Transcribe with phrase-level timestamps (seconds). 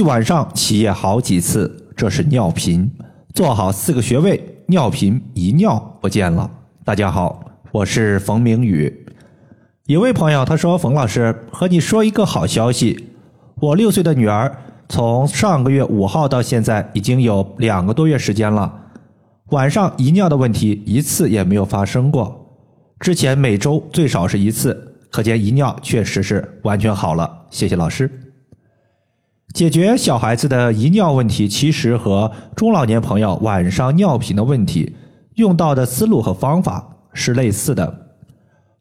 [0.00, 2.90] 一晚上起夜好几次，这是尿频。
[3.34, 6.50] 做好四个穴位，尿频一尿不见了。
[6.86, 9.06] 大家好，我是冯明宇。
[9.88, 13.10] 有位朋友他说：“冯老师，和你说一个好消息，
[13.56, 14.50] 我六岁的女儿
[14.88, 18.74] 从上个月五号到现在已经有两个多月时间了，
[19.50, 22.56] 晚上遗尿的问题一次也没有发生过。
[23.00, 27.30] 之前每周最少是一次，可见遗尿确实是完全好了。
[27.50, 28.10] 谢谢老师。”
[29.52, 34.94] 解决小孩子的遗尿问题，其实和中老年朋友晚上尿频的问题
[35.34, 38.06] 用到的思路和方法是类似的，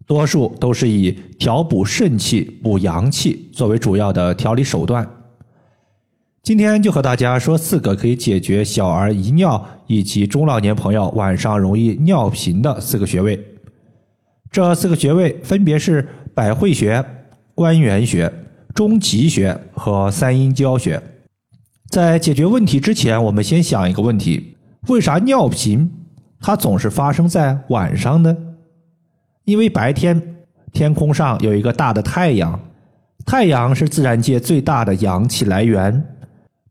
[0.06, 5.08] 多数都是以调补肾气、补阳气作为主要的调理手段。
[6.44, 13.40] 今天就和大家说四个可以解决小儿遗尿以及中老年朋友晚上容易尿频的四个穴位。
[14.52, 17.04] 这四个穴位分别是百会穴、
[17.54, 18.32] 关元穴。
[18.80, 21.04] 中极穴和三阴交穴，
[21.90, 24.56] 在解决问题之前，我们先想一个问题：
[24.88, 25.92] 为啥尿频
[26.40, 28.38] 它总是发生在晚上呢？
[29.44, 30.38] 因为白天
[30.72, 32.58] 天空上有一个大的太阳，
[33.26, 36.02] 太阳是自然界最大的阳气来源。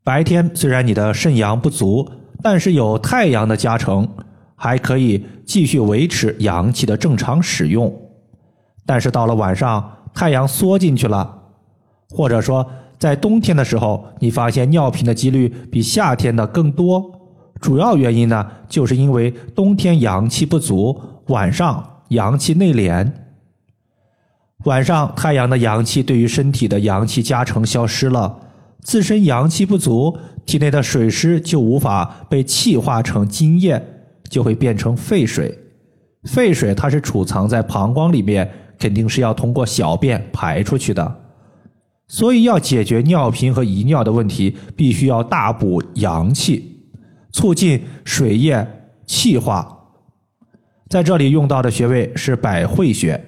[0.03, 2.11] 白天虽然你的肾阳不足，
[2.43, 4.09] 但是有太阳的加成，
[4.57, 7.95] 还可以继续维持阳气的正常使用。
[8.87, 11.35] 但是到了晚上，太阳缩进去了。
[12.11, 17.05] 或者说，在冬天的时候，你发现尿频的几率比夏天的更多。
[17.61, 23.11] 主要原因呢，就是因为冬天阳气不足，晚上阳气内敛。
[24.65, 28.39] 晚上太阳的阳气对于身体的阳气加成消失了，
[28.83, 33.81] 自身阳气不足，体内的水湿就无法被气化成津液，
[34.29, 35.57] 就会变成废水。
[36.25, 41.17] 废水它是储藏在膀胱里面，肯定是要通过小便排出去的。
[42.09, 46.81] 所以，要解决尿频和遗尿的问题，必须要大补阳气，
[47.33, 48.67] 促进水液
[49.05, 49.77] 气化。
[50.89, 53.23] 在这里用到的穴位是百会穴。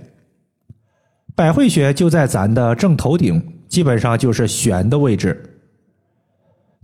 [1.37, 5.61] 百会穴就在咱的正头顶，基本上就是悬的位置。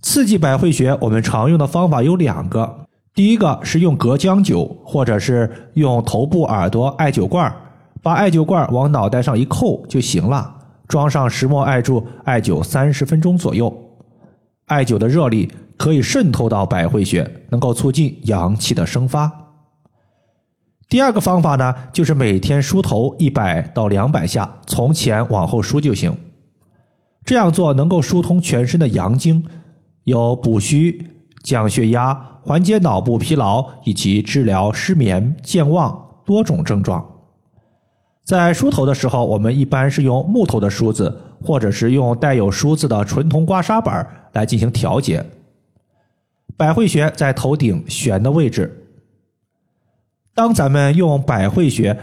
[0.03, 7.51] 刺激百会穴，我们常用的方法有两个：第一个是用隔姜灸，或者是用头部耳朵艾灸罐，
[8.03, 10.56] 把艾灸罐往脑袋上一扣就行了。
[10.89, 13.73] 装上石墨艾柱，艾灸三十分钟左右。
[14.67, 19.31] 艾灸的热力可以渗透到百会穴，能够促进阳气的生发。
[20.89, 26.17] 第二个方法呢，就是每天梳头一百到两百下，从前往后梳就行。
[27.25, 29.45] 这样做能够疏通全身的阳经，
[30.05, 31.11] 有补虚、
[31.43, 37.05] 降血压、缓解脑部疲劳以及治疗失眠、健忘多种症状。
[38.27, 45.25] 在梳头的时候，我们一般是用木头的梳子，或者是用带有梳子的纯铜刮痧板来进行调节。
[46.57, 48.85] 百会穴在头顶悬的位置。
[50.35, 51.97] 当咱们用百会穴，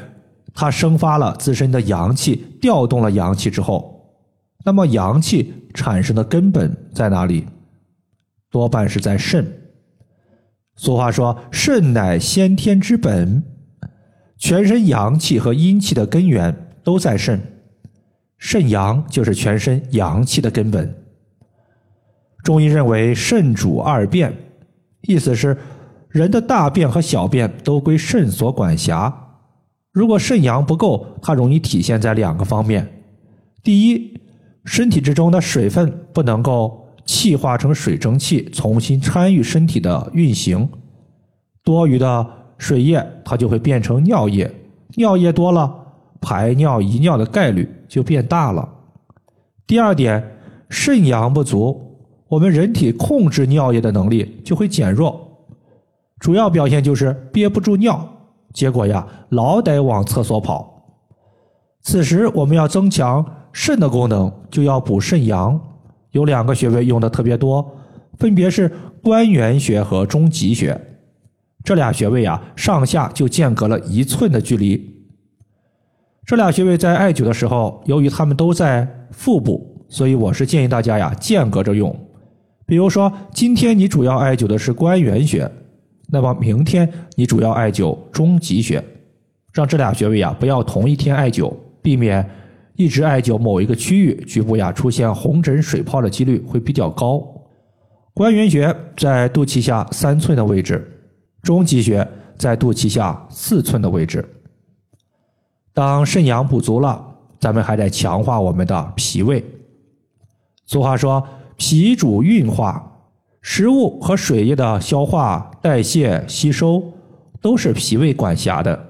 [0.54, 4.16] 它生发了自身的阳气，调动了阳气之后，
[4.64, 7.46] 那么阳气产生的根本在哪里？
[8.50, 9.46] 多半是在肾。
[10.78, 13.44] 俗话说：“肾乃先天之本。”
[14.44, 17.42] 全身阳气和阴气的根源都在肾，
[18.38, 20.94] 肾阳就是全身阳气的根本。
[22.44, 24.36] 中医认为肾主二便，
[25.04, 25.58] 意思是
[26.10, 29.18] 人的大便和小便都归肾所管辖。
[29.94, 32.86] 如果肾阳不够，它容易体现在两个方面：
[33.64, 34.20] 第一，
[34.66, 40.68] 身体之中的水分不能够气化成水蒸气，重新参与身体的运行，
[41.64, 42.43] 多余的。
[42.64, 44.50] 水液它就会变成尿液，
[44.96, 45.70] 尿液多了，
[46.22, 48.68] 排尿遗尿的概率就变大了。
[49.68, 50.24] 第二点，
[50.70, 51.78] 肾阳不足，
[52.30, 55.46] 我们人体控制尿液的能力就会减弱，
[56.20, 58.02] 主要表现就是憋不住尿，
[58.54, 60.86] 结果呀，老得往厕所跑。
[61.82, 65.60] 此时我们要增强肾的功能，就要补肾阳，
[66.12, 67.70] 有两个穴位用的特别多，
[68.18, 68.72] 分别是
[69.04, 70.80] 关元穴和中极穴。
[71.64, 74.94] 这俩穴位啊，上下就间隔了一寸的距离。
[76.26, 81.94] 这俩穴位在艾灸的时候，由于它们都在腹部，所以我是建议大家呀间隔着用。
[82.66, 85.50] 比如说，今天你主要艾灸的是关元穴，
[86.10, 88.84] 那么明天你主要艾灸中极穴，
[89.54, 92.30] 让这俩穴位啊不要同一天艾灸，避免
[92.76, 97.22] 一直艾灸某一个区域，局部呀出现红疹水泡的几率会比较高。
[98.14, 100.90] 关元穴在肚脐下三寸的位置。
[101.44, 102.08] 中极穴
[102.38, 104.28] 在肚脐下四寸的位置。
[105.74, 107.06] 当肾阳不足了，
[107.40, 109.44] 咱们还得强化我们的脾胃。
[110.66, 111.22] 俗话说
[111.58, 112.92] ：“脾主运化，
[113.42, 116.82] 食物和水液的消化、代谢、吸收
[117.42, 118.90] 都是脾胃管辖的。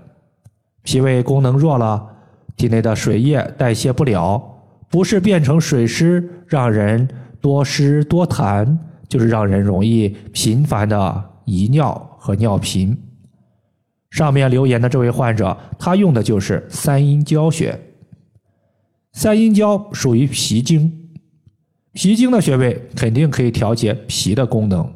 [0.83, 2.05] 脾胃功能弱了，
[2.55, 4.41] 体内的水液代谢不了，
[4.89, 7.07] 不是变成水湿，让人
[7.41, 8.77] 多湿多痰，
[9.09, 12.97] 就是让人容易频繁的遗尿和尿频。
[14.09, 17.79] 上面留言的这位患者，他用的就是三阴交穴。
[19.11, 21.11] 三阴交属于脾经。
[21.93, 24.91] 脾经的穴位肯定可以调节脾的功能。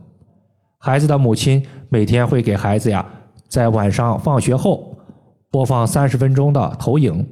[0.80, 3.06] 孩子的母亲每天会给孩子呀，
[3.48, 4.98] 在晚上放学后
[5.52, 7.28] 播放三十分钟的投影。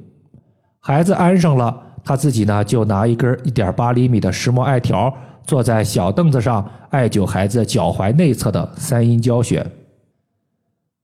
[0.80, 5.12] 孩子安上了，他自己呢就拿一根一点八厘米的石墨艾条，
[5.46, 9.64] 坐在小凳子上艾灸孩子脚踝内侧的三阴交穴。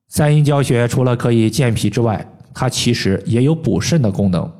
[0.09, 4.53] 三阴交穴除了可以健脾之外，它其实也有补肾的功能。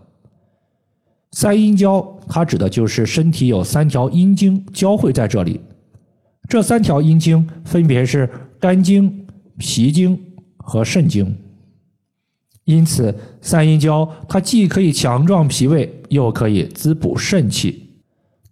[1.32, 5.61] 三阴交，它指的就是身体有三条阴经交汇在这里，
[6.49, 8.31] 这三条阴经分别是
[8.61, 9.26] 肝经、
[9.58, 10.19] 脾经
[10.58, 11.37] 和肾经。
[12.64, 17.81] 因此，三阴交它既可以强壮脾胃，又可以滋补肾气。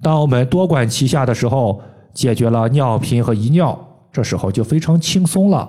[0.02, 1.80] 当我们多管齐下的时候，
[2.14, 3.78] 解决了尿频和遗尿，
[4.10, 5.68] 这时候就非常轻松了。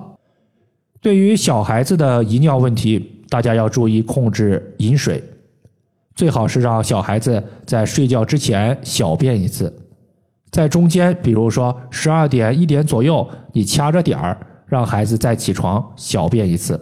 [1.01, 5.23] 对于小孩子的遗尿问题，大家要注意控制饮水。
[6.13, 9.73] 最好是让小孩子在睡觉之前小便一次，
[10.51, 16.79] 在中间，比如说十二点一点左右，你掐着点儿，让孩子再起床小便一次。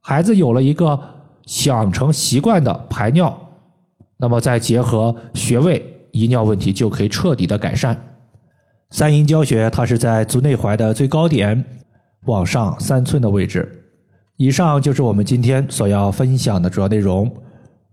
[0.00, 0.98] 孩子有了一个
[1.66, 3.38] 养成习惯的排尿，
[4.16, 7.96] 那么再结合穴位，遗尿问题就可以彻底的改善。
[8.90, 11.62] 三阴交穴，它是在足内踝的最高点
[12.24, 13.70] 往上三寸的位置。
[14.36, 17.30] 以上就是我们今天所要分享的主要内容。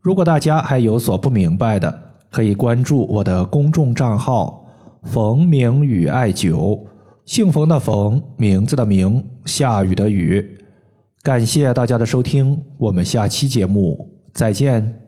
[0.01, 2.01] 如果大家还有所不明白的，
[2.31, 4.65] 可以关注我的公众账号
[5.03, 6.79] “冯明宇艾灸”，
[7.25, 10.45] 姓冯的冯，名字的名，下雨的雨。
[11.23, 15.04] 感谢大家的收听，我们下期节目再见。